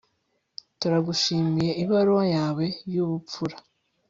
[0.79, 3.55] Turagushimiye ibaruwa yawe yubupfura